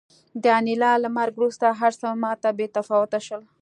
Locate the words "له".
1.03-1.09